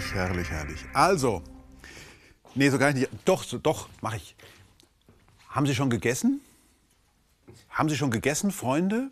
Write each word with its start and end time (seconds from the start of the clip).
herrlich, 0.00 0.14
herrlich, 0.14 0.50
herrlich. 0.50 0.84
Also, 0.94 1.42
nee, 2.54 2.70
so 2.70 2.78
gar 2.78 2.92
nicht. 2.92 3.08
Doch, 3.24 3.44
so, 3.44 3.58
doch, 3.58 3.88
mache 4.00 4.16
ich. 4.16 4.34
Haben 5.48 5.66
Sie 5.66 5.74
schon 5.74 5.90
gegessen? 5.90 6.40
Haben 7.68 7.88
Sie 7.88 7.96
schon 7.96 8.10
gegessen, 8.10 8.50
Freunde? 8.50 9.10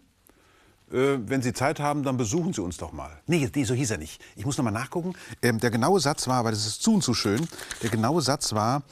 Äh, 0.90 1.18
wenn 1.26 1.42
Sie 1.42 1.52
Zeit 1.52 1.80
haben, 1.80 2.02
dann 2.04 2.16
besuchen 2.16 2.52
Sie 2.52 2.62
uns 2.62 2.78
doch 2.78 2.92
mal. 2.92 3.10
Nee, 3.26 3.50
nee 3.54 3.64
so 3.64 3.74
hieß 3.74 3.90
er 3.90 3.98
nicht. 3.98 4.22
Ich 4.36 4.46
muss 4.46 4.56
noch 4.56 4.64
mal 4.64 4.70
nachgucken. 4.70 5.14
Ähm, 5.42 5.58
der 5.60 5.70
genaue 5.70 6.00
Satz 6.00 6.26
war, 6.26 6.44
weil 6.44 6.52
das 6.52 6.66
ist 6.66 6.82
zu 6.82 6.94
und 6.94 7.02
zu 7.02 7.12
schön, 7.12 7.46
der 7.82 7.90
genaue 7.90 8.22
Satz 8.22 8.54
war, 8.54 8.82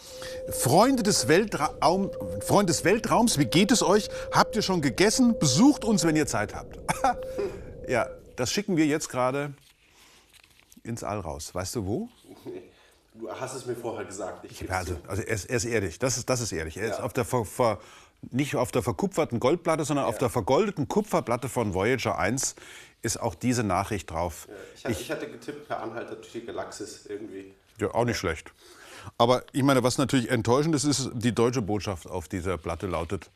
Freunde 0.51 1.03
des, 1.03 1.29
Weltraum, 1.29 2.11
Freunde 2.41 2.73
des 2.73 2.85
Weltraums, 2.85 3.39
wie 3.39 3.47
geht 3.47 3.73
es 3.73 3.83
euch? 3.83 4.11
Habt 4.33 4.57
ihr 4.57 4.63
schon 4.63 4.83
gegessen? 4.83 5.39
Besucht 5.39 5.85
uns, 5.85 6.05
wenn 6.05 6.17
ihr 6.17 6.27
Zeit 6.27 6.55
habt. 6.55 6.79
ja, 7.89 8.07
das 8.37 8.53
schicken 8.53 8.77
wir 8.77 8.87
jetzt 8.87 9.09
gerade 9.09 9.55
ins 10.87 11.05
All 11.05 11.21
raus. 11.21 11.55
Weißt 11.55 11.77
du 11.77 11.87
wo? 11.87 12.09
Du 13.15 13.31
hast 13.31 13.55
es 13.55 13.67
mir 13.67 13.75
vorher 13.75 14.05
gesagt. 14.05 14.45
Ich 14.51 14.71
also, 14.71 14.97
also 15.07 15.23
er, 15.23 15.35
ist, 15.35 15.47
er 15.47 15.57
ist 15.57 15.65
ehrlich. 15.65 15.99
Das 15.99 16.17
ist, 16.17 16.29
das 16.29 16.41
ist 16.41 16.53
ehrlich. 16.53 16.77
Er 16.77 16.89
ja. 16.89 16.95
ist 16.95 17.01
auf 17.01 17.13
der 17.13 17.25
ver, 17.25 17.45
ver, 17.45 17.79
nicht 18.31 18.57
auf 18.57 18.73
der 18.73 18.83
verkupferten 18.83 19.41
Goldplatte, 19.41 19.85
sondern 19.85 20.05
ja. 20.05 20.09
auf 20.09 20.19
der 20.19 20.31
vergoldeten 20.31 20.89
Kupferplatte 20.89 21.49
von 21.49 21.75
Voyager 21.75 22.19
1 22.19 22.57
ist 23.03 23.21
auch 23.21 23.35
diese 23.35 23.63
Nachricht 23.63 24.11
drauf. 24.11 24.49
Ja, 24.49 24.55
ich, 24.75 24.85
hatte, 24.85 24.93
ich, 24.93 25.01
ich, 25.01 25.11
hatte 25.11 25.31
getippt, 25.31 25.69
per 25.69 25.83
Anhalter 25.83 26.17
durch 26.17 26.33
die 26.33 26.45
Galaxis 26.45 27.07
irgendwie. 27.07 27.55
Ja, 27.79 27.95
auch 27.95 28.05
nicht 28.05 28.19
schlecht. 28.19 28.53
Aber 29.19 29.45
ich 29.53 29.63
meine, 29.63 29.83
was 29.83 29.99
natürlich 29.99 30.31
enttäuschend 30.31 30.75
ist, 30.75 30.85
ist, 30.85 31.11
die 31.15 31.35
deutsche 31.35 31.63
Botschaft 31.63 32.09
auf 32.09 32.29
dieser 32.29 32.59
Platte 32.59 32.87
lautet: 32.87 33.31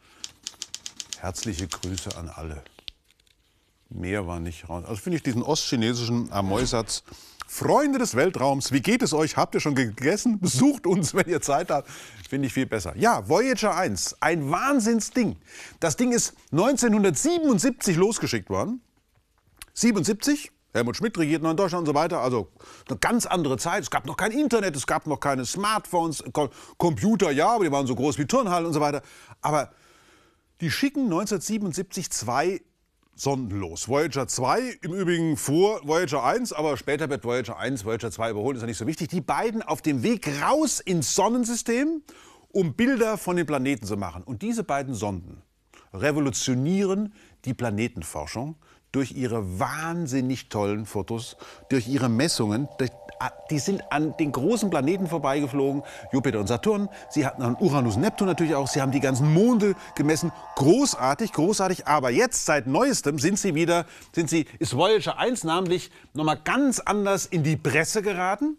Herzliche 1.20 1.68
Grüße 1.68 2.16
an 2.16 2.28
alle. 2.28 2.62
Mehr 3.88 4.26
war 4.26 4.40
nicht 4.40 4.68
raus. 4.68 4.84
Also 4.86 5.00
finde 5.00 5.16
ich 5.16 5.22
diesen 5.22 5.42
ostchinesischen 5.42 6.32
Amoy-Satz 6.32 7.02
Freunde 7.52 7.98
des 7.98 8.14
Weltraums, 8.14 8.70
wie 8.70 8.80
geht 8.80 9.02
es 9.02 9.12
euch? 9.12 9.36
Habt 9.36 9.56
ihr 9.56 9.60
schon 9.60 9.74
gegessen? 9.74 10.38
Besucht 10.38 10.86
uns, 10.86 11.14
wenn 11.14 11.28
ihr 11.28 11.40
Zeit 11.40 11.68
habt. 11.72 11.90
Finde 12.28 12.46
ich 12.46 12.54
viel 12.54 12.64
besser. 12.64 12.96
Ja, 12.96 13.28
Voyager 13.28 13.76
1, 13.76 14.18
ein 14.20 14.52
Wahnsinnsding. 14.52 15.36
Das 15.80 15.96
Ding 15.96 16.12
ist 16.12 16.34
1977 16.52 17.96
losgeschickt 17.96 18.50
worden. 18.50 18.80
77, 19.74 20.52
Helmut 20.72 20.96
Schmidt 20.96 21.18
regiert 21.18 21.42
noch 21.42 21.50
in 21.50 21.56
Deutschland 21.56 21.80
und 21.80 21.92
so 21.92 21.94
weiter. 21.94 22.20
Also 22.20 22.52
eine 22.88 22.98
ganz 22.98 23.26
andere 23.26 23.58
Zeit. 23.58 23.82
Es 23.82 23.90
gab 23.90 24.06
noch 24.06 24.16
kein 24.16 24.30
Internet, 24.30 24.76
es 24.76 24.86
gab 24.86 25.08
noch 25.08 25.18
keine 25.18 25.44
Smartphones, 25.44 26.22
Computer, 26.78 27.32
ja, 27.32 27.48
aber 27.48 27.64
die 27.64 27.72
waren 27.72 27.88
so 27.88 27.96
groß 27.96 28.16
wie 28.18 28.26
Turnhallen 28.26 28.64
und 28.64 28.74
so 28.74 28.80
weiter. 28.80 29.02
Aber 29.42 29.72
die 30.60 30.70
schicken 30.70 31.02
1977 31.06 32.12
zwei 32.12 32.60
sondenlos. 33.20 33.88
Voyager 33.88 34.26
2 34.26 34.78
im 34.82 34.94
Übrigen 34.94 35.36
vor 35.36 35.80
Voyager 35.86 36.24
1, 36.24 36.52
aber 36.52 36.76
später 36.76 37.10
wird 37.10 37.24
Voyager 37.24 37.58
1 37.58 37.84
Voyager 37.84 38.10
2 38.10 38.30
überholt, 38.30 38.56
ist 38.56 38.62
ja 38.62 38.66
nicht 38.66 38.78
so 38.78 38.86
wichtig. 38.86 39.08
Die 39.08 39.20
beiden 39.20 39.62
auf 39.62 39.82
dem 39.82 40.02
Weg 40.02 40.28
raus 40.42 40.80
ins 40.80 41.14
Sonnensystem, 41.14 42.02
um 42.48 42.74
Bilder 42.74 43.18
von 43.18 43.36
den 43.36 43.46
Planeten 43.46 43.86
zu 43.86 43.96
machen. 43.96 44.22
Und 44.22 44.42
diese 44.42 44.64
beiden 44.64 44.94
Sonden 44.94 45.42
revolutionieren 45.92 47.12
die 47.44 47.54
Planetenforschung 47.54 48.56
durch 48.92 49.12
ihre 49.12 49.58
wahnsinnig 49.58 50.48
tollen 50.48 50.84
Fotos, 50.84 51.36
durch 51.68 51.88
ihre 51.88 52.08
Messungen. 52.08 52.68
Die 53.50 53.58
sind 53.58 53.82
an 53.92 54.16
den 54.16 54.32
großen 54.32 54.70
Planeten 54.70 55.06
vorbeigeflogen, 55.06 55.82
Jupiter 56.12 56.40
und 56.40 56.46
Saturn. 56.46 56.88
Sie 57.10 57.26
hatten 57.26 57.42
an 57.42 57.56
Uranus 57.60 57.96
und 57.96 58.02
Neptun 58.02 58.26
natürlich 58.26 58.54
auch. 58.54 58.66
Sie 58.66 58.80
haben 58.80 58.92
die 58.92 59.00
ganzen 59.00 59.32
Monde 59.32 59.74
gemessen. 59.94 60.32
Großartig, 60.56 61.32
großartig. 61.32 61.86
Aber 61.86 62.10
jetzt, 62.10 62.46
seit 62.46 62.66
Neuestem, 62.66 63.18
sind 63.18 63.38
sie 63.38 63.54
wieder, 63.54 63.84
sind 64.12 64.30
sie, 64.30 64.46
ist 64.58 64.74
Voyager 64.74 65.18
1 65.18 65.44
namentlich 65.44 65.90
nochmal 66.14 66.40
ganz 66.42 66.80
anders 66.80 67.26
in 67.26 67.42
die 67.42 67.56
Presse 67.56 68.02
geraten. 68.02 68.56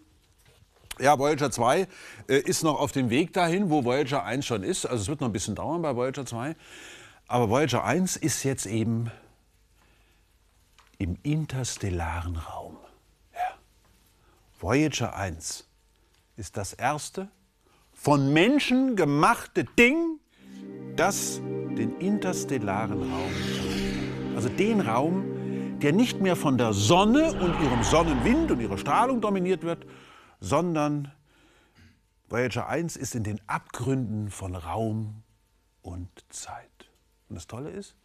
Ja, 1.00 1.17
Voyager 1.17 1.50
2 1.50 1.88
äh, 2.28 2.38
ist 2.38 2.63
noch 2.63 2.79
auf 2.79 2.91
dem 2.91 3.09
Weg 3.09 3.34
dahin, 3.34 3.72
wo 3.72 3.84
Voyager 3.84 4.23
1 4.23 4.45
schon 4.45 4.61
ist. 4.63 4.85
Also 4.85 5.01
es 5.01 5.07
wird 5.07 5.22
noch 5.22 5.29
ein 5.29 5.34
bisschen 5.34 5.55
dauern 5.55 5.81
bei 5.81 5.95
Voyager 5.95 6.25
2. 6.25 6.55
Aber 7.31 7.49
Voyager 7.49 7.85
1 7.85 8.17
ist 8.17 8.43
jetzt 8.43 8.65
eben 8.65 9.09
im 10.97 11.17
interstellaren 11.23 12.35
Raum. 12.35 12.75
Ja. 13.33 13.57
Voyager 14.59 15.15
1 15.15 15.65
ist 16.35 16.57
das 16.57 16.73
erste 16.73 17.29
von 17.93 18.33
Menschen 18.33 18.97
gemachte 18.97 19.63
Ding, 19.63 20.19
das 20.97 21.37
den 21.37 21.97
interstellaren 21.99 23.01
Raum, 23.01 23.31
also 24.35 24.49
den 24.49 24.81
Raum, 24.81 25.79
der 25.79 25.93
nicht 25.93 26.19
mehr 26.19 26.35
von 26.35 26.57
der 26.57 26.73
Sonne 26.73 27.31
und 27.31 27.57
ihrem 27.63 27.83
Sonnenwind 27.83 28.51
und 28.51 28.59
ihrer 28.59 28.77
Strahlung 28.77 29.21
dominiert 29.21 29.63
wird, 29.63 29.85
sondern 30.41 31.13
Voyager 32.27 32.67
1 32.67 32.97
ist 32.97 33.15
in 33.15 33.23
den 33.23 33.39
Abgründen 33.47 34.29
von 34.29 34.53
Raum 34.53 35.23
und 35.81 36.09
Zeit. 36.27 36.70
Und 37.31 37.35
das 37.35 37.47
Tolle 37.47 37.69
ist, 37.69 37.95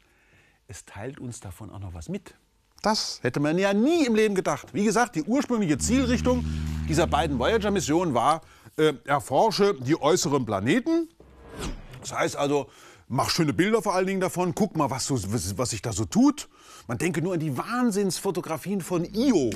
es 0.69 0.84
teilt 0.84 1.19
uns 1.19 1.41
davon 1.41 1.72
auch 1.72 1.81
noch 1.81 1.94
was 1.94 2.09
mit. 2.09 2.34
Das 2.81 3.19
hätte 3.22 3.41
man 3.41 3.59
ja 3.59 3.75
nie 3.75 4.06
im 4.06 4.14
Leben 4.14 4.37
gedacht. 4.37 4.72
Wie 4.72 4.84
gesagt, 4.84 5.16
die 5.16 5.25
ursprüngliche 5.25 5.78
Zielrichtung 5.78 6.44
dieser 6.88 7.09
beiden 7.09 7.37
Voyager-Missionen 7.37 8.14
war, 8.14 8.42
äh, 8.76 8.92
erforsche 9.04 9.75
die 9.81 10.00
äußeren 10.00 10.47
Planeten. 10.47 11.09
Das 12.00 12.12
heißt 12.12 12.37
also, 12.37 12.69
mach 13.09 13.28
schöne 13.31 13.53
Bilder 13.53 13.82
vor 13.82 13.97
allen 13.97 14.06
Dingen 14.06 14.20
davon, 14.20 14.54
guck 14.54 14.76
mal, 14.76 14.91
was, 14.91 15.06
so, 15.06 15.16
was, 15.32 15.58
was 15.58 15.70
sich 15.70 15.82
da 15.82 15.93
so 15.93 16.04
tut. 16.04 16.48
Man 16.87 16.98
denke 16.98 17.20
nur 17.20 17.34
an 17.34 17.41
die 17.41 17.58
Wahnsinnsfotografien 17.58 18.81
von 18.81 19.04
Io, 19.12 19.50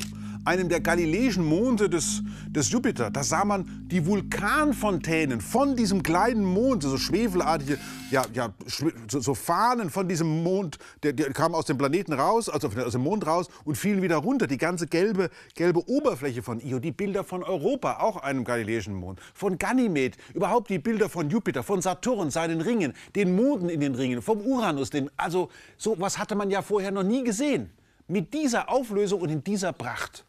einem 0.45 0.69
der 0.69 0.81
galileischen 0.81 1.45
Monde 1.45 1.89
des, 1.89 2.23
des 2.49 2.71
Jupiter. 2.71 3.11
Da 3.11 3.23
sah 3.23 3.45
man 3.45 3.85
die 3.87 4.07
Vulkanfontänen 4.07 5.41
von 5.41 5.77
diesem 5.77 6.03
kleinen 6.03 6.45
Mond, 6.45 6.83
so 6.83 6.97
schwefelartige, 6.97 7.79
ja, 8.11 8.25
ja, 8.33 8.53
so, 8.67 9.21
so 9.21 9.35
Fahnen 9.35 9.91
von 9.91 10.09
diesem 10.09 10.43
Mond, 10.43 10.79
der, 11.03 11.13
der 11.13 11.33
kamen 11.33 11.55
aus 11.55 11.67
dem 11.67 11.79
Planeten 11.79 12.13
raus, 12.13 12.49
also 12.49 12.69
aus 12.69 12.93
dem 12.93 13.03
Mond 13.03 13.27
raus 13.27 13.49
und 13.65 13.77
fielen 13.77 14.03
wieder 14.03 14.17
runter. 14.17 14.47
Die 14.47 14.59
ganze 14.59 14.87
gelbe, 14.87 15.31
gelbe 15.55 15.89
Oberfläche 15.89 16.43
von 16.43 16.61
Io, 16.61 16.79
die 16.79 16.93
Bilder 16.93 17.25
von 17.25 17.43
Europa, 17.43 17.99
auch 18.01 18.17
einem 18.17 18.45
galileischen 18.45 18.95
Mond, 18.95 19.21
von 19.35 19.59
Ganymed, 19.59 20.17
überhaupt 20.35 20.71
die 20.71 20.79
Bilder 20.79 21.09
von 21.09 21.31
Jupiter, 21.31 21.63
von 21.63 21.83
Saturn, 21.83 22.31
seinen 22.31 22.61
Ringen, 22.61 22.95
den 23.15 23.35
Monden 23.35 23.69
in 23.69 23.81
den 23.81 23.95
Ringen, 23.95 24.23
vom 24.23 24.41
Uranus, 24.41 24.91
den, 24.91 25.11
also 25.17 25.49
so 25.77 25.97
was 25.99 26.19
hatte 26.19 26.35
man 26.35 26.51
ja 26.51 26.63
vorher 26.63 26.91
noch 26.91 27.03
nie 27.03 27.25
gesehen. 27.25 27.71
Mit 28.09 28.35
dieser 28.35 28.69
Auflösung 28.69 29.21
und 29.21 29.31
in 29.31 29.45
dieser 29.45 29.73
Pracht. 29.73 30.25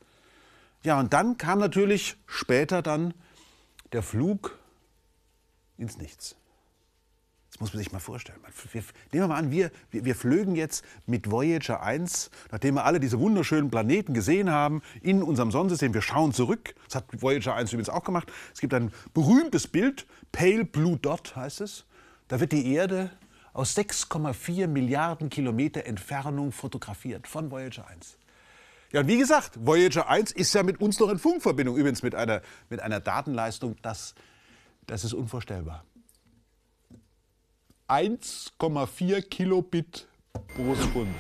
Ja, 0.83 0.99
und 0.99 1.13
dann 1.13 1.37
kam 1.37 1.59
natürlich 1.59 2.17
später 2.25 2.81
dann 2.81 3.13
der 3.91 4.01
Flug 4.01 4.57
ins 5.77 5.97
Nichts. 5.97 6.35
Das 7.51 7.59
muss 7.59 7.73
man 7.73 7.83
sich 7.83 7.91
mal 7.91 7.99
vorstellen. 7.99 8.39
Wir, 8.71 8.81
nehmen 8.81 9.23
wir 9.23 9.27
mal 9.27 9.35
an, 9.35 9.51
wir, 9.51 9.71
wir, 9.91 10.05
wir, 10.05 10.15
flögen 10.15 10.55
jetzt 10.55 10.85
mit 11.05 11.29
Voyager 11.29 11.83
1, 11.83 12.31
nachdem 12.49 12.75
wir 12.75 12.85
alle 12.85 13.01
diese 13.01 13.19
wunderschönen 13.19 13.69
Planeten 13.69 14.13
gesehen 14.13 14.49
haben, 14.49 14.81
in 15.01 15.21
unserem 15.21 15.51
Sonnensystem. 15.51 15.93
Wir 15.93 16.01
schauen 16.01 16.33
zurück. 16.33 16.73
Das 16.85 16.95
hat 16.95 17.21
Voyager 17.21 17.53
1 17.53 17.73
übrigens 17.73 17.89
auch 17.89 18.05
gemacht. 18.05 18.31
Es 18.53 18.61
gibt 18.61 18.73
ein 18.73 18.91
berühmtes 19.13 19.67
Bild, 19.67 20.07
Pale 20.31 20.63
Blue 20.63 20.97
Dot 20.97 21.35
heißt 21.35 21.61
es. 21.61 21.85
Da 22.29 22.39
wird 22.39 22.53
die 22.53 22.73
Erde 22.73 23.11
aus 23.51 23.75
6,4 23.75 24.67
Milliarden 24.67 25.29
Kilometer 25.29 25.85
Entfernung 25.85 26.53
fotografiert 26.53 27.27
von 27.27 27.51
Voyager 27.51 27.85
1. 27.87 28.17
Ja, 28.91 29.01
und 29.01 29.07
wie 29.07 29.17
gesagt, 29.17 29.65
Voyager 29.65 30.09
1 30.09 30.31
ist 30.31 30.53
ja 30.53 30.63
mit 30.63 30.81
uns 30.81 30.99
noch 30.99 31.09
in 31.09 31.19
Funkverbindung, 31.19 31.77
übrigens 31.77 32.03
mit 32.03 32.13
einer, 32.13 32.41
mit 32.69 32.81
einer 32.81 32.99
Datenleistung, 32.99 33.77
das, 33.81 34.15
das 34.85 35.03
ist 35.03 35.13
unvorstellbar. 35.13 35.85
1,4 37.87 39.21
Kilobit 39.21 40.07
pro 40.55 40.75
Sekunde. 40.75 41.13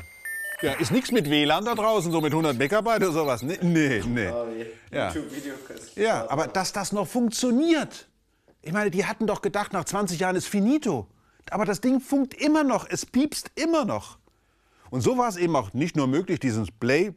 Ja, 0.61 0.73
ist 0.73 0.91
nichts 0.91 1.11
mit 1.11 1.29
WLAN 1.29 1.65
da 1.65 1.75
draußen, 1.75 2.11
so 2.11 2.21
mit 2.21 2.31
100 2.31 2.57
Megabyte 2.57 3.03
oder 3.03 3.11
sowas. 3.11 3.41
Nee, 3.41 3.57
nee. 3.61 4.01
nee. 4.05 4.29
Ja. 4.91 5.11
ja, 5.95 6.29
aber 6.29 6.47
dass 6.47 6.71
das 6.71 6.91
noch 6.91 7.07
funktioniert, 7.07 8.07
ich 8.61 8.71
meine, 8.71 8.91
die 8.91 9.05
hatten 9.05 9.25
doch 9.25 9.41
gedacht, 9.41 9.73
nach 9.73 9.85
20 9.85 10.19
Jahren 10.19 10.35
ist 10.35 10.47
finito. 10.47 11.07
Aber 11.49 11.65
das 11.65 11.81
Ding 11.81 11.99
funkt 11.99 12.35
immer 12.35 12.63
noch, 12.63 12.87
es 12.87 13.05
piepst 13.05 13.51
immer 13.55 13.85
noch. 13.85 14.19
Und 14.91 15.01
so 15.01 15.17
war 15.17 15.29
es 15.29 15.37
eben 15.37 15.55
auch 15.55 15.73
nicht 15.73 15.95
nur 15.95 16.07
möglich, 16.07 16.39
dieses 16.39 16.69
Play 16.71 17.13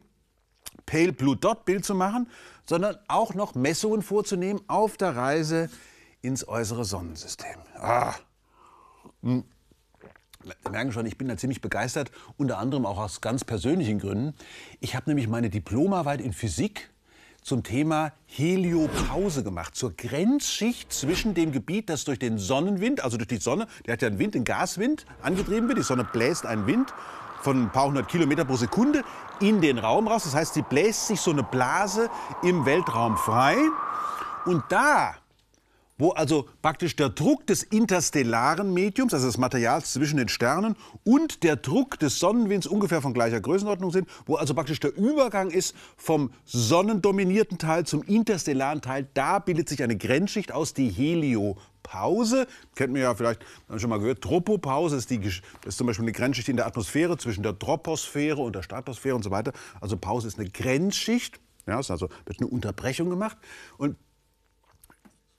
Pale 0.85 1.13
Blue 1.13 1.35
Dot 1.35 1.65
Bild 1.65 1.85
zu 1.85 1.95
machen, 1.95 2.29
sondern 2.65 2.97
auch 3.07 3.33
noch 3.33 3.55
Messungen 3.55 4.01
vorzunehmen 4.01 4.61
auf 4.67 4.97
der 4.97 5.15
Reise 5.15 5.69
ins 6.21 6.47
äußere 6.47 6.85
Sonnensystem. 6.85 7.57
Ah. 7.79 8.13
Hm. 9.21 9.43
Sie 10.43 10.69
merken 10.69 10.91
schon, 10.91 11.07
ich 11.07 11.17
bin 11.17 11.27
da 11.27 11.37
ziemlich 11.37 11.61
begeistert, 11.61 12.11
unter 12.37 12.59
anderem 12.59 12.85
auch 12.85 12.99
aus 12.99 13.21
ganz 13.21 13.43
persönlichen 13.43 13.97
Gründen. 13.97 14.35
Ich 14.79 14.95
habe 14.95 15.09
nämlich 15.09 15.27
meine 15.27 15.49
Diplomarbeit 15.49 16.21
in 16.21 16.33
Physik 16.33 16.91
zum 17.41 17.63
Thema 17.63 18.11
Heliopause 18.25 19.43
gemacht, 19.43 19.75
zur 19.75 19.95
Grenzschicht 19.95 20.91
zwischen 20.91 21.33
dem 21.35 21.51
Gebiet, 21.51 21.89
das 21.89 22.03
durch 22.03 22.19
den 22.19 22.37
Sonnenwind, 22.37 23.03
also 23.03 23.17
durch 23.17 23.27
die 23.27 23.37
Sonne, 23.37 23.67
der 23.85 23.93
hat 23.93 24.01
ja 24.01 24.07
einen 24.07 24.19
Wind, 24.19 24.35
einen 24.35 24.45
Gaswind, 24.45 25.05
angetrieben 25.21 25.67
wird, 25.67 25.77
die 25.77 25.83
Sonne 25.83 26.03
bläst 26.03 26.45
einen 26.45 26.65
Wind 26.67 26.93
von 27.45 27.63
ein 27.63 27.69
paar 27.69 27.85
hundert 27.85 28.07
Kilometer 28.07 28.43
pro 28.43 28.55
Sekunde 28.55 29.03
in 29.39 29.61
den 29.61 29.77
Raum 29.77 30.07
raus. 30.07 30.23
Das 30.23 30.33
heißt, 30.33 30.55
sie 30.55 30.63
bläst 30.63 31.07
sich 31.07 31.21
so 31.21 31.31
eine 31.31 31.43
Blase 31.43 32.09
im 32.41 32.65
Weltraum 32.65 33.15
frei. 33.17 33.55
Und 34.45 34.63
da 34.69 35.13
wo 35.97 36.11
also 36.11 36.47
praktisch 36.61 36.95
der 36.95 37.09
Druck 37.09 37.47
des 37.47 37.63
interstellaren 37.63 38.73
Mediums, 38.73 39.13
also 39.13 39.27
des 39.27 39.37
Materials 39.37 39.93
zwischen 39.93 40.17
den 40.17 40.27
Sternen, 40.27 40.75
und 41.03 41.43
der 41.43 41.55
Druck 41.55 41.99
des 41.99 42.19
Sonnenwinds 42.19 42.67
ungefähr 42.67 43.01
von 43.01 43.13
gleicher 43.13 43.39
Größenordnung 43.39 43.91
sind, 43.91 44.09
wo 44.25 44.35
also 44.35 44.53
praktisch 44.53 44.79
der 44.79 44.95
Übergang 44.95 45.49
ist 45.49 45.75
vom 45.95 46.31
sonnendominierten 46.43 47.57
Teil 47.57 47.85
zum 47.85 48.03
interstellaren 48.03 48.81
Teil, 48.81 49.07
da 49.13 49.39
bildet 49.39 49.69
sich 49.69 49.83
eine 49.83 49.97
Grenzschicht 49.97 50.51
aus, 50.51 50.73
die 50.73 50.89
Heliopause. 50.89 52.47
Kennt 52.75 52.91
man 52.91 53.01
ja 53.01 53.15
vielleicht 53.15 53.45
schon 53.77 53.89
mal 53.89 53.99
gehört. 53.99 54.21
Tropopause 54.21 54.97
ist, 54.97 55.09
die, 55.09 55.21
ist 55.65 55.77
zum 55.77 55.87
Beispiel 55.87 56.03
eine 56.03 56.11
Grenzschicht 56.11 56.49
in 56.49 56.57
der 56.57 56.67
Atmosphäre 56.67 57.17
zwischen 57.17 57.43
der 57.43 57.57
Troposphäre 57.57 58.41
und 58.41 58.55
der 58.55 58.63
Stratosphäre 58.63 59.15
und 59.15 59.23
so 59.23 59.31
weiter. 59.31 59.53
Also 59.79 59.95
Pause 59.95 60.27
ist 60.27 60.39
eine 60.39 60.49
Grenzschicht. 60.49 61.39
Ja, 61.67 61.79
ist 61.79 61.89
also 61.89 62.09
wird 62.25 62.39
eine 62.39 62.47
Unterbrechung 62.47 63.09
gemacht. 63.09 63.37
Und 63.77 63.95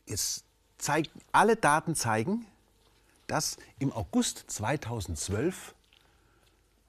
jetzt 0.07 0.46
zeigt, 0.79 1.11
alle 1.33 1.57
Daten 1.57 1.95
zeigen, 1.95 2.47
dass 3.27 3.57
im 3.79 3.93
August 3.93 4.45
2012 4.49 5.75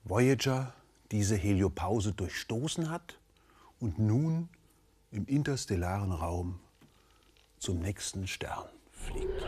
Voyager 0.04 0.74
diese 1.12 1.36
Heliopause 1.36 2.14
durchstoßen 2.14 2.90
hat 2.90 3.18
und 3.80 4.00
nun 4.00 4.50
im 5.12 5.26
interstellaren 5.26 6.12
Raum 6.12 6.60
zum 7.60 7.80
nächsten 7.80 8.28
Stern 8.28 8.68
fliegt. 8.92 9.44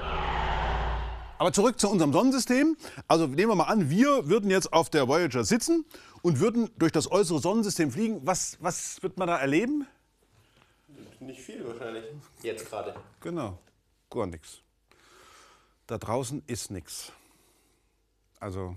Aber 1.38 1.54
zurück 1.54 1.80
zu 1.80 1.90
unserem 1.90 2.12
Sonnensystem. 2.12 2.76
Also 3.08 3.28
nehmen 3.28 3.52
wir 3.52 3.56
mal 3.56 3.66
an, 3.66 3.90
wir 3.90 4.28
würden 4.28 4.50
jetzt 4.50 4.74
auf 4.74 4.90
der 4.90 5.08
Voyager 5.08 5.46
sitzen 5.46 5.86
und 6.22 6.40
würden 6.40 6.70
durch 6.78 6.92
das 6.92 7.10
äußere 7.10 7.40
Sonnensystem 7.40 7.92
fliegen. 7.92 8.22
Was, 8.26 8.58
was 8.60 9.02
wird 9.02 9.18
man 9.18 9.30
da 9.30 9.38
erleben? 9.38 9.88
Nicht 11.22 11.42
viel 11.42 11.66
wahrscheinlich. 11.66 12.06
Jetzt 12.42 12.70
gerade. 12.70 12.96
Genau 13.22 13.58
gar 14.10 14.26
nichts. 14.26 14.62
Da 15.88 15.98
draußen 15.98 16.44
ist 16.48 16.72
nichts. 16.72 17.12
Also 18.40 18.76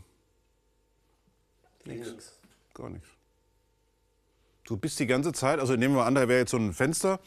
nichts. 1.85 2.41
Gar 2.75 2.91
nichts. 2.91 3.09
Du 4.65 4.77
bist 4.77 4.99
die 4.99 5.07
ganze 5.07 5.33
Zeit, 5.33 5.59
also 5.59 5.77
nehmen 5.77 5.95
wir 5.95 6.07
an, 6.07 6.15
da 6.15 6.29
wäre 6.29 6.41
jetzt 6.41 6.53
so 6.53 6.57
ein 6.57 6.73
Fenster, 6.73 7.21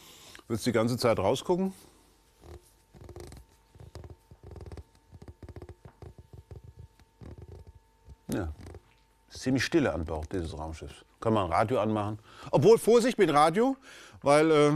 willst 0.48 0.66
die 0.66 0.72
ganze 0.72 0.98
Zeit 0.98 1.20
rausgucken. 1.20 1.74
Ja, 8.30 8.52
ist 9.30 9.42
ziemlich 9.42 9.64
stille 9.64 9.94
an 9.94 10.06
Bord 10.06 10.32
dieses 10.32 10.58
Raumschiffs. 10.58 11.06
Kann 11.20 11.34
man 11.34 11.46
ein 11.46 11.52
Radio 11.52 11.80
anmachen. 11.80 12.20
Obwohl, 12.52 12.78
Vorsicht 12.78 13.18
mit 13.18 13.32
Radio, 13.32 13.78
weil 14.22 14.52
äh, 14.52 14.72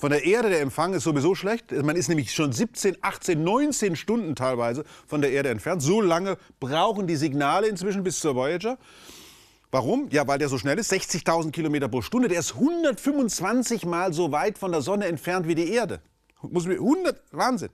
von 0.00 0.08
der 0.08 0.24
Erde 0.24 0.48
der 0.48 0.62
Empfang 0.62 0.94
ist 0.94 1.04
sowieso 1.04 1.34
schlecht. 1.34 1.72
Man 1.72 1.94
ist 1.94 2.08
nämlich 2.08 2.32
schon 2.32 2.52
17, 2.52 2.96
18, 3.02 3.44
19 3.44 3.96
Stunden 3.96 4.34
teilweise 4.34 4.86
von 5.06 5.20
der 5.20 5.30
Erde 5.30 5.50
entfernt. 5.50 5.82
So 5.82 6.00
lange 6.00 6.38
brauchen 6.58 7.06
die 7.06 7.16
Signale 7.16 7.68
inzwischen 7.68 8.02
bis 8.02 8.18
zur 8.18 8.34
Voyager. 8.34 8.78
Warum? 9.70 10.08
Ja, 10.10 10.26
weil 10.26 10.38
der 10.38 10.48
so 10.48 10.56
schnell 10.56 10.78
ist, 10.78 10.90
60.000 10.90 11.50
Kilometer 11.50 11.86
pro 11.88 12.00
Stunde. 12.00 12.28
Der 12.28 12.40
ist 12.40 12.54
125 12.54 13.84
Mal 13.84 14.14
so 14.14 14.32
weit 14.32 14.56
von 14.56 14.72
der 14.72 14.80
Sonne 14.80 15.04
entfernt 15.04 15.46
wie 15.46 15.54
die 15.54 15.70
Erde. 15.70 16.00
Muss 16.40 16.66
100, 16.66 17.22
Wahnsinn. 17.32 17.68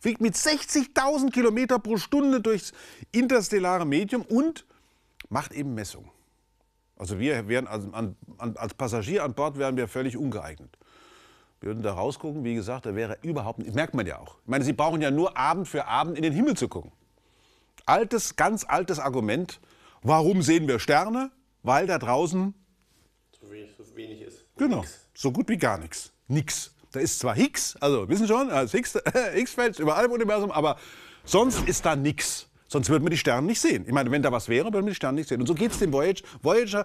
Fliegt 0.00 0.20
mit 0.20 0.34
60.000 0.34 1.30
Kilometer 1.30 1.78
pro 1.78 1.96
Stunde 1.96 2.40
durchs 2.40 2.72
interstellare 3.12 3.86
Medium 3.86 4.22
und 4.22 4.66
macht 5.28 5.52
eben 5.52 5.74
Messungen. 5.74 6.10
Also 6.96 7.20
wir 7.20 7.46
wären 7.46 7.68
als, 7.68 7.84
als 8.56 8.74
Passagier 8.74 9.22
an 9.22 9.34
Bord 9.34 9.58
wären 9.58 9.76
wir 9.76 9.86
völlig 9.86 10.16
ungeeignet. 10.16 10.76
Wir 11.60 11.68
würden 11.68 11.82
da 11.82 11.92
rausgucken, 11.92 12.44
wie 12.44 12.54
gesagt, 12.54 12.86
da 12.86 12.94
wäre 12.94 13.18
überhaupt 13.22 13.58
nicht, 13.58 13.74
merkt 13.74 13.94
man 13.94 14.06
ja 14.06 14.18
auch. 14.18 14.38
Ich 14.42 14.48
meine, 14.48 14.64
Sie 14.64 14.72
brauchen 14.72 15.00
ja 15.00 15.10
nur 15.10 15.36
Abend 15.36 15.66
für 15.66 15.86
Abend 15.86 16.16
in 16.16 16.22
den 16.22 16.32
Himmel 16.32 16.56
zu 16.56 16.68
gucken. 16.68 16.92
Altes, 17.84 18.36
ganz 18.36 18.64
altes 18.68 18.98
Argument. 18.98 19.60
Warum 20.02 20.42
sehen 20.42 20.68
wir 20.68 20.78
Sterne? 20.78 21.30
Weil 21.62 21.86
da 21.86 21.98
draußen 21.98 22.54
so 23.40 23.50
wenig, 23.50 23.70
so 23.76 23.96
wenig 23.96 24.20
ist. 24.20 24.44
Genau, 24.56 24.80
nix. 24.80 25.08
so 25.14 25.32
gut 25.32 25.48
wie 25.48 25.56
gar 25.56 25.78
nichts. 25.78 26.12
Nix. 26.28 26.74
Da 26.92 27.00
ist 27.00 27.18
zwar 27.18 27.34
Higgs, 27.34 27.76
also 27.80 28.08
wissen 28.08 28.26
schon, 28.26 28.50
als 28.50 28.72
Higgs-Feld 28.72 29.78
überall 29.78 30.06
im 30.06 30.12
Universum, 30.12 30.50
aber 30.50 30.78
sonst 31.24 31.68
ist 31.68 31.84
da 31.84 31.96
nichts. 31.96 32.48
Sonst 32.68 32.90
würden 32.90 33.04
wir 33.04 33.10
die 33.10 33.18
Sterne 33.18 33.46
nicht 33.46 33.60
sehen. 33.60 33.84
Ich 33.86 33.92
meine, 33.92 34.10
wenn 34.10 34.22
da 34.22 34.30
was 34.30 34.48
wäre, 34.48 34.66
würden 34.72 34.86
wir 34.86 34.90
die 34.90 34.96
Sterne 34.96 35.16
nicht 35.16 35.28
sehen. 35.28 35.40
Und 35.40 35.46
so 35.46 35.54
geht 35.54 35.72
es 35.72 35.78
dem 35.78 35.92
Voyager. 35.92 36.22
Voyager 36.42 36.84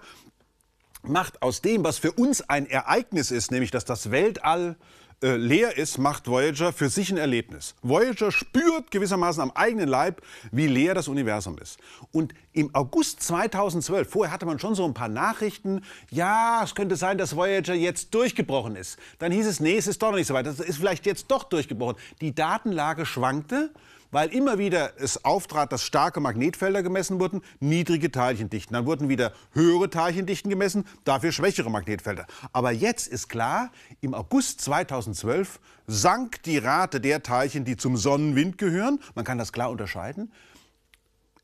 macht 1.08 1.42
aus 1.42 1.60
dem, 1.60 1.84
was 1.84 1.98
für 1.98 2.12
uns 2.12 2.48
ein 2.48 2.66
Ereignis 2.66 3.30
ist, 3.30 3.50
nämlich 3.50 3.70
dass 3.70 3.84
das 3.84 4.10
Weltall 4.10 4.76
äh, 5.22 5.36
leer 5.36 5.78
ist, 5.78 5.98
macht 5.98 6.28
Voyager 6.28 6.72
für 6.72 6.88
sich 6.88 7.10
ein 7.10 7.16
Erlebnis. 7.16 7.74
Voyager 7.82 8.30
spürt 8.30 8.90
gewissermaßen 8.90 9.42
am 9.42 9.52
eigenen 9.52 9.88
Leib, 9.88 10.20
wie 10.52 10.66
leer 10.66 10.92
das 10.92 11.08
Universum 11.08 11.56
ist. 11.58 11.78
Und 12.12 12.34
im 12.52 12.74
August 12.74 13.22
2012, 13.22 14.08
vorher 14.08 14.32
hatte 14.32 14.44
man 14.44 14.58
schon 14.58 14.74
so 14.74 14.84
ein 14.84 14.92
paar 14.92 15.08
Nachrichten, 15.08 15.82
ja, 16.10 16.62
es 16.62 16.74
könnte 16.74 16.96
sein, 16.96 17.16
dass 17.16 17.36
Voyager 17.36 17.74
jetzt 17.74 18.14
durchgebrochen 18.14 18.76
ist. 18.76 18.98
Dann 19.18 19.32
hieß 19.32 19.46
es, 19.46 19.60
nee, 19.60 19.76
es 19.76 19.86
ist 19.86 20.02
doch 20.02 20.10
noch 20.10 20.18
nicht 20.18 20.26
so 20.26 20.34
weit, 20.34 20.46
es 20.46 20.60
ist 20.60 20.76
vielleicht 20.76 21.06
jetzt 21.06 21.30
doch 21.30 21.44
durchgebrochen. 21.44 21.96
Die 22.20 22.34
Datenlage 22.34 23.06
schwankte 23.06 23.72
weil 24.14 24.32
immer 24.32 24.58
wieder 24.58 24.92
es 25.00 25.24
auftrat, 25.24 25.72
dass 25.72 25.82
starke 25.82 26.20
Magnetfelder 26.20 26.84
gemessen 26.84 27.18
wurden, 27.18 27.42
niedrige 27.58 28.12
Teilchendichten. 28.12 28.72
Dann 28.72 28.86
wurden 28.86 29.08
wieder 29.08 29.32
höhere 29.54 29.90
Teilchendichten 29.90 30.50
gemessen, 30.50 30.84
dafür 31.02 31.32
schwächere 31.32 31.68
Magnetfelder. 31.68 32.28
Aber 32.52 32.70
jetzt 32.70 33.08
ist 33.08 33.28
klar, 33.28 33.72
im 34.00 34.14
August 34.14 34.60
2012 34.60 35.58
sank 35.88 36.44
die 36.44 36.58
Rate 36.58 37.00
der 37.00 37.24
Teilchen, 37.24 37.64
die 37.64 37.76
zum 37.76 37.96
Sonnenwind 37.96 38.56
gehören. 38.56 39.00
Man 39.16 39.24
kann 39.24 39.36
das 39.36 39.52
klar 39.52 39.72
unterscheiden. 39.72 40.30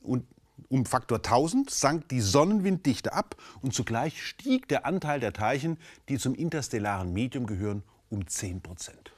Und 0.01 0.25
um 0.69 0.87
Faktor 0.87 1.19
1000 1.19 1.71
sank 1.71 2.09
die 2.09 2.21
Sonnenwinddichte 2.21 3.13
ab 3.13 3.35
und 3.63 3.75
zugleich 3.75 4.25
stieg 4.25 4.69
der 4.69 4.87
Anteil 4.87 5.19
der 5.19 5.33
Teilchen, 5.33 5.77
die 6.09 6.19
zum 6.19 6.37
interstellaren 6.37 7.13
Medium 7.13 7.47
gehören, 7.47 7.83
um 8.11 8.29
10 8.29 8.61
Prozent. 8.61 9.13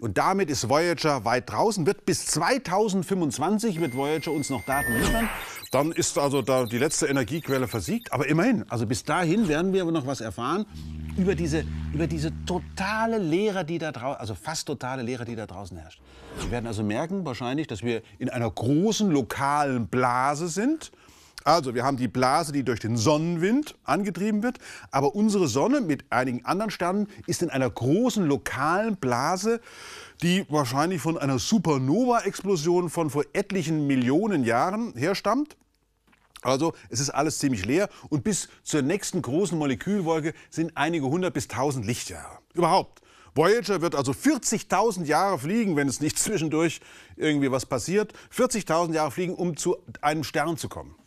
Und 0.00 0.16
damit 0.16 0.48
ist 0.48 0.68
Voyager 0.68 1.24
weit 1.24 1.50
draußen, 1.50 1.84
wird 1.86 2.06
bis 2.06 2.26
2025 2.26 3.80
wird 3.80 3.96
Voyager 3.96 4.30
uns 4.30 4.48
noch 4.48 4.64
Daten 4.64 4.92
liefern. 4.92 5.28
Dann 5.72 5.92
ist 5.92 6.16
also 6.18 6.40
da 6.40 6.64
die 6.64 6.78
letzte 6.78 7.08
Energiequelle 7.08 7.66
versiegt. 7.66 8.12
Aber 8.12 8.26
immerhin, 8.28 8.64
also 8.70 8.86
bis 8.86 9.04
dahin 9.04 9.48
werden 9.48 9.72
wir 9.72 9.84
noch 9.86 10.06
was 10.06 10.20
erfahren 10.20 10.66
über 11.16 11.34
diese, 11.34 11.64
über 11.92 12.06
diese 12.06 12.32
totale 12.46 13.18
Leere, 13.18 13.64
die 13.64 13.78
da 13.78 13.90
draußen, 13.90 14.20
also 14.20 14.34
fast 14.34 14.66
totale 14.66 15.02
Leere, 15.02 15.24
die 15.24 15.34
da 15.34 15.46
draußen 15.46 15.76
herrscht. 15.76 16.00
Wir 16.40 16.52
werden 16.52 16.68
also 16.68 16.84
merken 16.84 17.24
wahrscheinlich, 17.24 17.66
dass 17.66 17.82
wir 17.82 18.02
in 18.18 18.30
einer 18.30 18.48
großen 18.48 19.10
lokalen 19.10 19.88
Blase 19.88 20.48
sind. 20.48 20.92
Also 21.44 21.74
wir 21.74 21.84
haben 21.84 21.96
die 21.96 22.08
Blase, 22.08 22.52
die 22.52 22.64
durch 22.64 22.80
den 22.80 22.96
Sonnenwind 22.96 23.76
angetrieben 23.84 24.42
wird, 24.42 24.58
aber 24.90 25.14
unsere 25.14 25.48
Sonne 25.48 25.80
mit 25.80 26.04
einigen 26.10 26.44
anderen 26.44 26.70
Sternen 26.70 27.08
ist 27.26 27.42
in 27.42 27.50
einer 27.50 27.70
großen 27.70 28.26
lokalen 28.26 28.96
Blase, 28.96 29.60
die 30.22 30.44
wahrscheinlich 30.48 31.00
von 31.00 31.16
einer 31.16 31.38
Supernova-Explosion 31.38 32.90
von 32.90 33.08
vor 33.08 33.24
etlichen 33.32 33.86
Millionen 33.86 34.44
Jahren 34.44 34.92
herstammt. 34.94 35.56
Also 36.42 36.74
es 36.88 37.00
ist 37.00 37.10
alles 37.10 37.38
ziemlich 37.38 37.64
leer 37.64 37.88
und 38.10 38.24
bis 38.24 38.48
zur 38.62 38.82
nächsten 38.82 39.22
großen 39.22 39.58
Molekülwolke 39.58 40.34
sind 40.50 40.72
einige 40.76 41.06
hundert 41.06 41.34
bis 41.34 41.48
tausend 41.48 41.86
Lichtjahre. 41.86 42.38
Überhaupt. 42.54 43.00
Voyager 43.34 43.80
wird 43.80 43.94
also 43.94 44.12
40.000 44.12 45.04
Jahre 45.04 45.38
fliegen, 45.38 45.76
wenn 45.76 45.88
es 45.88 46.00
nicht 46.00 46.18
zwischendurch 46.18 46.80
irgendwie 47.16 47.50
was 47.50 47.66
passiert. 47.66 48.12
40.000 48.36 48.94
Jahre 48.94 49.10
fliegen, 49.10 49.34
um 49.34 49.56
zu 49.56 49.76
einem 50.00 50.24
Stern 50.24 50.56
zu 50.56 50.68
kommen. 50.68 50.97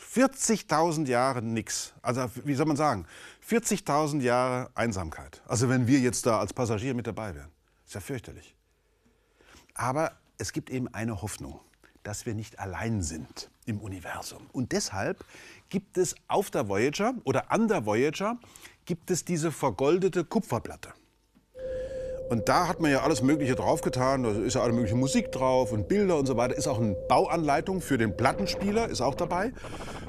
40.000 0.00 1.06
Jahre 1.06 1.42
nichts. 1.42 1.92
Also 2.02 2.28
wie 2.44 2.54
soll 2.54 2.66
man 2.66 2.76
sagen? 2.76 3.06
40.000 3.48 4.20
Jahre 4.20 4.70
Einsamkeit. 4.74 5.42
Also 5.46 5.68
wenn 5.68 5.86
wir 5.86 6.00
jetzt 6.00 6.26
da 6.26 6.40
als 6.40 6.52
Passagier 6.52 6.94
mit 6.94 7.06
dabei 7.06 7.34
wären. 7.34 7.50
Ist 7.86 7.94
ja 7.94 8.00
fürchterlich. 8.00 8.54
Aber 9.74 10.12
es 10.38 10.52
gibt 10.52 10.70
eben 10.70 10.88
eine 10.88 11.22
Hoffnung, 11.22 11.60
dass 12.02 12.26
wir 12.26 12.34
nicht 12.34 12.58
allein 12.58 13.02
sind 13.02 13.50
im 13.66 13.80
Universum. 13.80 14.46
Und 14.52 14.72
deshalb 14.72 15.24
gibt 15.68 15.98
es 15.98 16.14
auf 16.28 16.50
der 16.50 16.68
Voyager 16.68 17.14
oder 17.24 17.50
an 17.52 17.68
der 17.68 17.86
Voyager 17.86 18.38
gibt 18.84 19.10
es 19.10 19.24
diese 19.24 19.52
vergoldete 19.52 20.24
Kupferplatte. 20.24 20.92
Und 22.30 22.48
da 22.48 22.68
hat 22.68 22.80
man 22.80 22.90
ja 22.90 23.02
alles 23.02 23.22
Mögliche 23.22 23.54
draufgetan. 23.54 24.22
Da 24.22 24.30
ist 24.30 24.54
ja 24.54 24.62
alle 24.62 24.72
mögliche 24.72 24.94
Musik 24.94 25.32
drauf 25.32 25.72
und 25.72 25.88
Bilder 25.88 26.16
und 26.16 26.26
so 26.26 26.36
weiter. 26.36 26.56
Ist 26.56 26.68
auch 26.68 26.80
eine 26.80 26.94
Bauanleitung 26.94 27.82
für 27.82 27.98
den 27.98 28.16
Plattenspieler, 28.16 28.88
ist 28.88 29.00
auch 29.00 29.14
dabei, 29.14 29.52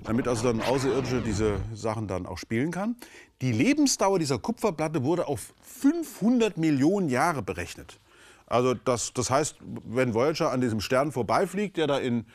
damit 0.04 0.28
also 0.28 0.44
dann 0.44 0.62
Außerirdische 0.62 1.22
diese 1.22 1.56
Sachen 1.74 2.08
dann 2.08 2.26
auch 2.26 2.38
spielen 2.38 2.72
kann. 2.72 2.96
Die 3.42 3.52
Lebensdauer 3.52 4.20
dieser 4.20 4.38
Kupferplatte 4.38 5.04
wurde 5.04 5.28
auf 5.28 5.54
500 5.64 6.58
Millionen 6.58 7.10
Jahre 7.10 7.42
berechnet. 7.42 8.00
Also 8.46 8.76
das, 8.76 9.14
das 9.14 9.30
heißt, 9.30 9.58
wenn 9.86 10.14
Voyager 10.14 10.52
an 10.52 10.62
diesem 10.62 10.80
Stern 10.80 11.12
vorbeifliegt, 11.12 11.78
der 11.78 11.88
da 11.88 11.98
in, 11.98 12.26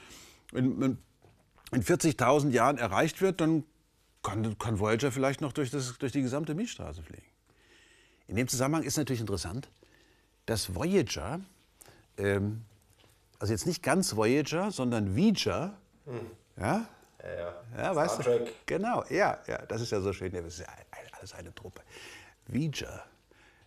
in, 0.53 0.83
in 0.83 0.99
in 1.73 1.83
40.000 1.83 2.51
Jahren 2.51 2.79
erreicht 2.79 3.21
wird, 3.21 3.41
dann 3.41 3.65
kann, 4.23 4.59
kann 4.59 4.79
Voyager 4.79 5.13
vielleicht 5.13 5.41
noch 5.41 5.53
durch, 5.53 5.71
das, 5.71 5.99
durch 5.99 6.13
die 6.13 6.23
gesamte 6.23 6.55
Milchstraße 6.55 7.03
fliegen. 7.03 7.27
In 8.29 8.37
dem 8.37 8.49
Zusammenhang 8.49 8.83
ist 8.83 8.97
natürlich 8.97 9.21
interessant, 9.21 9.69
dass 10.47 10.75
Voyager, 10.75 11.41
ähm, 12.19 12.65
also 13.39 13.53
jetzt 13.53 13.67
nicht 13.67 13.83
ganz 13.83 14.17
Voyager, 14.17 14.71
sondern 14.71 15.17
Voyager, 15.17 15.77
hm. 16.07 16.21
ja, 16.57 16.89
ja, 17.23 17.39
ja. 17.39 17.55
ja 17.77 17.97
weißt 17.97 18.27
du? 18.27 18.49
Genau, 18.67 19.05
ja, 19.11 19.39
ja, 19.47 19.59
das 19.67 19.83
ist 19.83 19.93
ja 19.93 20.01
so 20.01 20.13
schön. 20.13 20.33
Das 20.33 20.45
ist 20.45 20.61
ja 20.61 20.67
alles 21.19 21.35
eine 21.35 21.55
Truppe. 21.55 21.83
Voyager. 22.47 23.05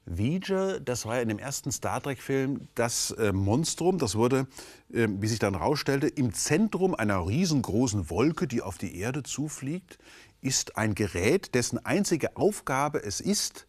Voyager, 0.06 0.80
das 0.80 1.06
war 1.06 1.18
ja 1.18 1.22
in 1.22 1.30
dem 1.30 1.40
ersten 1.40 1.72
Star 1.72 2.02
Trek-Film 2.02 2.68
das 2.74 3.12
äh, 3.12 3.32
Monstrum, 3.32 4.00
das 4.00 4.16
wurde, 4.16 4.48
äh, 4.92 5.08
wie 5.10 5.28
sich 5.28 5.38
dann 5.38 5.56
herausstellte, 5.56 6.08
im 6.08 6.34
Zentrum 6.34 6.96
einer 6.96 7.28
riesengroßen 7.28 8.10
Wolke, 8.10 8.48
die 8.48 8.64
auf 8.64 8.80
die 8.80 8.98
Erde 8.98 9.22
zufliegt, 9.22 10.00
ist 10.42 10.78
ein 10.78 10.96
Gerät, 10.96 11.54
dessen 11.54 11.86
einzige 11.86 12.38
Aufgabe 12.38 13.04
es 13.04 13.22
ist, 13.22 13.68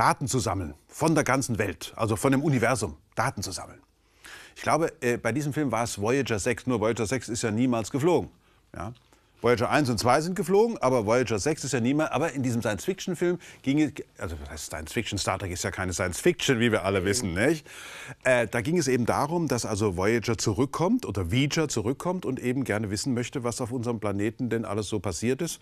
Daten 0.00 0.28
zu 0.28 0.38
sammeln 0.38 0.72
von 0.88 1.14
der 1.14 1.24
ganzen 1.24 1.58
Welt, 1.58 1.92
also 1.94 2.16
von 2.16 2.32
dem 2.32 2.42
Universum, 2.42 2.96
Daten 3.16 3.42
zu 3.42 3.52
sammeln. 3.52 3.82
Ich 4.56 4.62
glaube, 4.62 4.90
äh, 5.02 5.18
bei 5.18 5.30
diesem 5.30 5.52
Film 5.52 5.70
war 5.72 5.84
es 5.84 6.00
Voyager 6.00 6.38
6, 6.38 6.68
nur 6.68 6.80
Voyager 6.80 7.04
6 7.04 7.28
ist 7.28 7.42
ja 7.42 7.50
niemals 7.50 7.90
geflogen. 7.90 8.30
Ja? 8.74 8.94
Voyager 9.42 9.68
1 9.68 9.90
und 9.90 9.98
2 9.98 10.22
sind 10.22 10.36
geflogen, 10.36 10.78
aber 10.78 11.04
Voyager 11.04 11.38
6 11.38 11.64
ist 11.64 11.72
ja 11.72 11.80
niemals. 11.80 12.12
Aber 12.12 12.32
in 12.32 12.42
diesem 12.42 12.62
Science-Fiction-Film 12.62 13.38
ging 13.60 13.78
es, 13.78 13.92
also 14.16 14.36
das 14.36 14.48
heißt 14.48 14.66
Science-Fiction, 14.68 15.18
Star 15.18 15.38
Trek 15.38 15.52
ist 15.52 15.64
ja 15.64 15.70
keine 15.70 15.92
Science-Fiction, 15.92 16.60
wie 16.60 16.72
wir 16.72 16.86
alle 16.86 17.04
wissen, 17.04 17.34
nicht? 17.34 17.66
Äh, 18.24 18.46
da 18.46 18.62
ging 18.62 18.78
es 18.78 18.88
eben 18.88 19.04
darum, 19.04 19.48
dass 19.48 19.66
also 19.66 19.98
Voyager 19.98 20.38
zurückkommt 20.38 21.04
oder 21.04 21.30
Voyager 21.30 21.68
zurückkommt 21.68 22.24
und 22.24 22.40
eben 22.40 22.64
gerne 22.64 22.90
wissen 22.90 23.12
möchte, 23.12 23.44
was 23.44 23.60
auf 23.60 23.70
unserem 23.70 24.00
Planeten 24.00 24.48
denn 24.48 24.64
alles 24.64 24.88
so 24.88 24.98
passiert 24.98 25.42
ist 25.42 25.60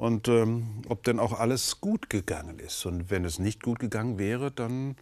und 0.00 0.28
ähm, 0.28 0.80
ob 0.88 1.04
denn 1.04 1.18
auch 1.18 1.38
alles 1.38 1.82
gut 1.82 2.08
gegangen 2.08 2.58
ist. 2.58 2.86
Und 2.86 3.10
wenn 3.10 3.26
es 3.26 3.38
nicht 3.38 3.62
gut 3.62 3.78
gegangen 3.78 4.18
wäre, 4.18 4.50
dann 4.50 4.96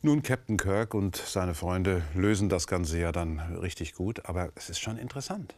nun, 0.00 0.22
Captain 0.22 0.56
Kirk 0.56 0.94
und 0.94 1.16
seine 1.16 1.54
Freunde 1.56 2.02
lösen 2.14 2.48
das 2.48 2.68
Ganze 2.68 3.00
ja 3.00 3.10
dann 3.10 3.40
richtig 3.40 3.94
gut, 3.96 4.26
aber 4.26 4.50
es 4.54 4.70
ist 4.70 4.78
schon 4.78 4.96
interessant, 4.96 5.56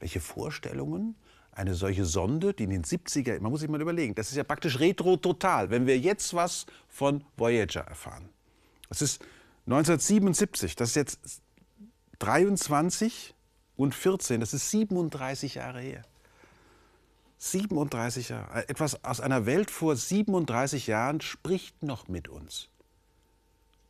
welche 0.00 0.20
Vorstellungen 0.20 1.16
eine 1.52 1.74
solche 1.74 2.06
Sonde, 2.06 2.54
die 2.54 2.64
in 2.64 2.70
den 2.70 2.82
70er, 2.82 3.38
man 3.40 3.52
muss 3.52 3.60
sich 3.60 3.68
mal 3.68 3.80
überlegen, 3.80 4.14
das 4.14 4.30
ist 4.30 4.36
ja 4.36 4.44
praktisch 4.44 4.80
retro-total, 4.80 5.68
wenn 5.68 5.86
wir 5.86 5.98
jetzt 5.98 6.32
was 6.32 6.64
von 6.88 7.24
Voyager 7.36 7.82
erfahren. 7.82 8.30
Das 8.88 9.02
ist 9.02 9.22
1977, 9.66 10.76
das 10.76 10.90
ist 10.90 10.96
jetzt 10.96 11.42
23 12.20 13.34
und 13.76 13.94
14, 13.94 14.40
das 14.40 14.54
ist 14.54 14.70
37 14.70 15.56
Jahre 15.56 15.80
her. 15.80 16.04
37 17.50 18.30
Jahre. 18.30 18.68
Etwas 18.68 19.04
aus 19.04 19.20
einer 19.20 19.46
Welt 19.46 19.70
vor 19.70 19.96
37 19.96 20.86
Jahren 20.86 21.20
spricht 21.20 21.82
noch 21.82 22.08
mit 22.08 22.28
uns 22.28 22.68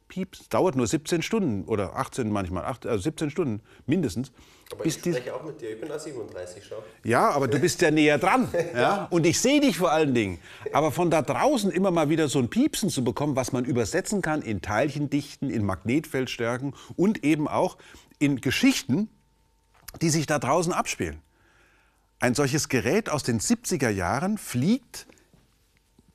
pieps. 0.09 0.49
Dauert 0.49 0.77
nur 0.77 0.87
17 0.87 1.23
Stunden 1.23 1.65
oder 1.65 1.97
18 1.97 2.31
manchmal, 2.31 2.65
8, 2.65 2.87
also 2.87 3.03
17 3.03 3.31
Stunden 3.31 3.63
mindestens. 3.87 4.33
Aber 4.73 4.85
ich 4.85 4.95
spreche 4.95 5.35
auch 5.35 5.45
mit 5.45 5.61
dir, 5.61 5.71
ich 5.71 5.81
bin 5.81 5.89
da 5.89 5.99
37 5.99 6.65
schon. 6.65 6.79
Ja, 7.05 7.31
aber 7.31 7.49
du 7.49 7.59
bist 7.59 7.81
ja 7.83 7.91
näher 7.91 8.19
dran. 8.19 8.49
ja? 8.75 9.07
Und 9.11 9.27
ich 9.27 9.41
sehe 9.41 9.61
dich 9.61 9.79
vor 9.79 9.93
allen 9.93 10.15
Dingen. 10.15 10.39
Aber 10.73 10.91
von 10.91 11.11
da 11.11 11.23
draußen 11.23 11.71
immer 11.71 11.91
mal 11.91 12.09
wieder 12.09 12.29
so 12.29 12.39
ein 12.39 12.49
Piepsen 12.49 12.91
zu 12.91 13.05
bekommen, 13.05 13.37
was 13.37 13.53
man 13.53 13.65
übersetzen 13.65 14.23
kann 14.23 14.43
in 14.43 14.63
Teilchendichten, 14.63 15.51
in 15.51 15.65
Magnetfeldstärken 15.65 16.75
und 16.97 17.25
eben 17.25 17.49
auch 17.49 17.77
in 18.19 18.41
Geschichten, 18.41 19.09
die 20.01 20.11
sich 20.11 20.27
da 20.27 20.39
draußen 20.39 20.73
abspielen. 20.73 21.21
Ein 22.19 22.35
solches 22.35 22.69
Gerät 22.69 23.09
aus 23.11 23.23
den 23.23 23.41
70er 23.41 23.91
Jahren 23.91 24.39
fliegt 24.39 25.07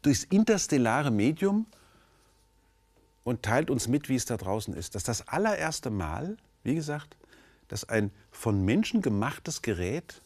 durchs 0.02 0.24
interstellare 0.24 1.12
Medium 1.12 1.68
und 3.24 3.44
teilt 3.44 3.70
uns 3.70 3.88
mit, 3.88 4.10
wie 4.10 4.16
es 4.16 4.26
da 4.26 4.38
draußen 4.38 4.74
ist. 4.74 4.96
Das 4.96 5.02
ist 5.02 5.08
das 5.08 5.28
allererste 5.28 5.92
Mal, 5.92 6.38
wie 6.64 6.76
gesagt, 6.76 7.18
dass 7.68 7.88
ein 7.88 8.12
von 8.32 8.66
Menschen 8.66 9.02
gemachtes 9.02 9.62
Gerät 9.62 10.22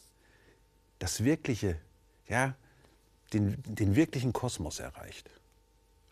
das 0.98 1.24
wirkliche, 1.24 1.78
ja, 2.26 2.54
den, 3.32 3.62
den 3.66 3.96
wirklichen 3.96 4.32
Kosmos 4.32 4.80
erreicht. 4.80 5.30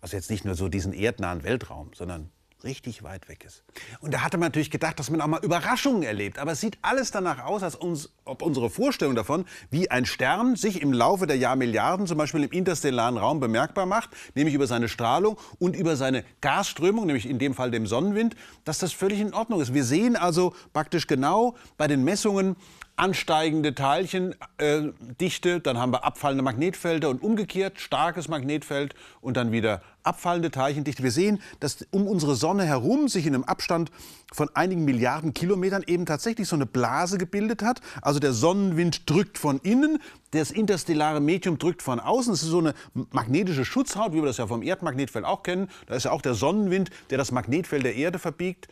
Also 0.02 0.16
jetzt 0.16 0.30
nicht 0.30 0.44
nur 0.44 0.54
so 0.54 0.68
diesen 0.68 0.92
erdnahen 0.92 1.42
Weltraum, 1.42 1.90
sondern 1.94 2.30
richtig 2.64 3.02
weit 3.02 3.28
weg 3.28 3.44
ist. 3.44 3.62
Und 4.00 4.12
da 4.14 4.22
hatte 4.22 4.38
man 4.38 4.48
natürlich 4.48 4.70
gedacht, 4.70 4.98
dass 4.98 5.10
man 5.10 5.20
auch 5.20 5.26
mal 5.26 5.44
Überraschungen 5.44 6.02
erlebt. 6.02 6.38
Aber 6.38 6.52
es 6.52 6.60
sieht 6.60 6.78
alles 6.82 7.10
danach 7.10 7.44
aus, 7.44 7.62
als 7.62 7.76
uns, 7.76 8.10
ob 8.24 8.42
unsere 8.42 8.70
Vorstellung 8.70 9.14
davon, 9.14 9.44
wie 9.70 9.90
ein 9.90 10.06
Stern 10.06 10.56
sich 10.56 10.82
im 10.82 10.92
Laufe 10.92 11.26
der 11.26 11.36
Jahrmilliarden 11.36 12.06
zum 12.06 12.18
Beispiel 12.18 12.42
im 12.42 12.50
interstellaren 12.50 13.16
Raum 13.16 13.40
bemerkbar 13.40 13.86
macht, 13.86 14.10
nämlich 14.34 14.54
über 14.54 14.66
seine 14.66 14.88
Strahlung 14.88 15.38
und 15.58 15.76
über 15.76 15.96
seine 15.96 16.24
Gasströmung, 16.40 17.06
nämlich 17.06 17.28
in 17.28 17.38
dem 17.38 17.54
Fall 17.54 17.70
dem 17.70 17.86
Sonnenwind, 17.86 18.34
dass 18.64 18.78
das 18.78 18.92
völlig 18.92 19.20
in 19.20 19.34
Ordnung 19.34 19.60
ist. 19.60 19.74
Wir 19.74 19.84
sehen 19.84 20.16
also 20.16 20.54
praktisch 20.72 21.06
genau 21.06 21.54
bei 21.76 21.86
den 21.86 22.04
Messungen, 22.04 22.56
ansteigende 22.96 23.74
Teilchendichte, 23.74 25.50
äh, 25.50 25.60
dann 25.60 25.78
haben 25.78 25.92
wir 25.92 26.04
abfallende 26.04 26.44
Magnetfelder 26.44 27.10
und 27.10 27.22
umgekehrt 27.22 27.80
starkes 27.80 28.28
Magnetfeld 28.28 28.94
und 29.20 29.36
dann 29.36 29.50
wieder 29.50 29.82
abfallende 30.04 30.50
Teilchendichte. 30.50 31.02
Wir 31.02 31.10
sehen, 31.10 31.40
dass 31.60 31.86
um 31.90 32.06
unsere 32.06 32.36
Sonne 32.36 32.64
herum 32.64 33.08
sich 33.08 33.26
in 33.26 33.34
einem 33.34 33.44
Abstand 33.44 33.90
von 34.32 34.48
einigen 34.54 34.84
Milliarden 34.84 35.34
Kilometern 35.34 35.82
eben 35.86 36.06
tatsächlich 36.06 36.46
so 36.46 36.56
eine 36.56 36.66
Blase 36.66 37.18
gebildet 37.18 37.62
hat. 37.62 37.80
Also 38.00 38.20
der 38.20 38.32
Sonnenwind 38.32 39.08
drückt 39.10 39.38
von 39.38 39.58
innen, 39.60 39.98
das 40.30 40.50
interstellare 40.50 41.20
Medium 41.20 41.58
drückt 41.58 41.82
von 41.82 41.98
außen. 41.98 42.32
Es 42.32 42.42
ist 42.42 42.50
so 42.50 42.58
eine 42.58 42.74
magnetische 43.10 43.64
Schutzhaut, 43.64 44.12
wie 44.12 44.18
wir 44.18 44.26
das 44.26 44.36
ja 44.36 44.46
vom 44.46 44.62
Erdmagnetfeld 44.62 45.24
auch 45.24 45.42
kennen. 45.42 45.68
Da 45.86 45.94
ist 45.94 46.04
ja 46.04 46.12
auch 46.12 46.22
der 46.22 46.34
Sonnenwind, 46.34 46.90
der 47.10 47.18
das 47.18 47.32
Magnetfeld 47.32 47.84
der 47.84 47.96
Erde 47.96 48.18
verbiegt. 48.18 48.68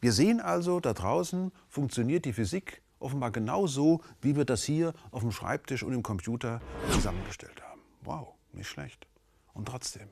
Wir 0.00 0.12
sehen 0.12 0.40
also, 0.40 0.80
da 0.80 0.94
draußen 0.94 1.52
funktioniert 1.68 2.24
die 2.24 2.32
Physik 2.32 2.80
offenbar 3.00 3.30
genauso, 3.32 4.02
wie 4.20 4.36
wir 4.36 4.44
das 4.44 4.62
hier 4.62 4.94
auf 5.10 5.22
dem 5.22 5.32
Schreibtisch 5.32 5.82
und 5.82 5.92
im 5.92 6.02
Computer 6.02 6.60
zusammengestellt 6.90 7.60
haben. 7.62 7.80
Wow, 8.02 8.34
nicht 8.52 8.68
schlecht. 8.68 9.06
Und 9.54 9.66
trotzdem 9.66 10.08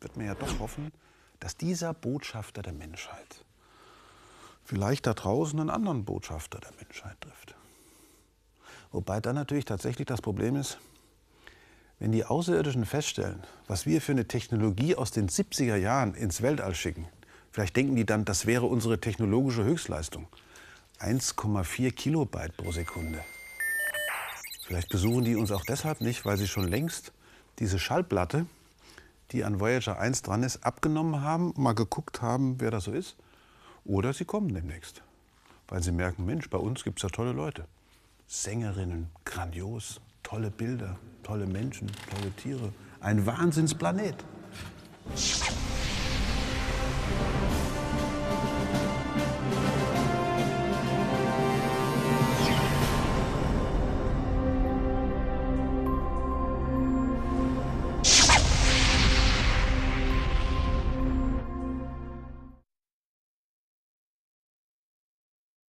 wird 0.00 0.16
man 0.16 0.26
ja 0.26 0.34
doch 0.34 0.58
hoffen, 0.58 0.92
dass 1.40 1.56
dieser 1.56 1.94
Botschafter 1.94 2.62
der 2.62 2.72
Menschheit 2.72 3.44
vielleicht 4.64 5.06
da 5.06 5.14
draußen 5.14 5.60
einen 5.60 5.70
anderen 5.70 6.04
Botschafter 6.04 6.58
der 6.58 6.72
Menschheit 6.82 7.20
trifft. 7.20 7.54
Wobei 8.90 9.20
dann 9.20 9.34
natürlich 9.34 9.64
tatsächlich 9.64 10.06
das 10.06 10.22
Problem 10.22 10.56
ist, 10.56 10.78
wenn 11.98 12.12
die 12.12 12.24
Außerirdischen 12.24 12.84
feststellen, 12.84 13.42
was 13.68 13.86
wir 13.86 14.00
für 14.00 14.12
eine 14.12 14.28
Technologie 14.28 14.94
aus 14.94 15.12
den 15.12 15.28
70er 15.28 15.76
Jahren 15.76 16.14
ins 16.14 16.42
Weltall 16.42 16.74
schicken, 16.74 17.06
vielleicht 17.52 17.76
denken 17.76 17.96
die 17.96 18.04
dann, 18.04 18.24
das 18.24 18.46
wäre 18.46 18.66
unsere 18.66 19.00
technologische 19.00 19.64
Höchstleistung. 19.64 20.28
1,4 21.00 21.92
Kilobyte 21.92 22.56
pro 22.56 22.72
Sekunde. 22.72 23.22
Vielleicht 24.66 24.88
besuchen 24.88 25.24
die 25.24 25.36
uns 25.36 25.52
auch 25.52 25.64
deshalb 25.64 26.00
nicht, 26.00 26.24
weil 26.24 26.38
sie 26.38 26.48
schon 26.48 26.66
längst 26.66 27.12
diese 27.58 27.78
Schallplatte, 27.78 28.46
die 29.30 29.44
an 29.44 29.60
Voyager 29.60 29.98
1 29.98 30.22
dran 30.22 30.42
ist, 30.42 30.64
abgenommen 30.64 31.20
haben, 31.20 31.52
mal 31.56 31.74
geguckt 31.74 32.22
haben, 32.22 32.60
wer 32.60 32.70
das 32.70 32.84
so 32.84 32.92
ist. 32.92 33.16
Oder 33.84 34.12
sie 34.12 34.24
kommen 34.24 34.52
demnächst, 34.52 35.02
weil 35.68 35.82
sie 35.82 35.92
merken, 35.92 36.24
Mensch, 36.24 36.50
bei 36.50 36.58
uns 36.58 36.82
gibt 36.82 36.98
es 36.98 37.02
ja 37.04 37.08
tolle 37.10 37.32
Leute. 37.32 37.66
Sängerinnen, 38.26 39.08
grandios, 39.24 40.00
tolle 40.22 40.50
Bilder, 40.50 40.98
tolle 41.22 41.46
Menschen, 41.46 41.90
tolle 42.10 42.32
Tiere. 42.32 42.72
Ein 43.00 43.24
Wahnsinnsplanet. 43.26 44.24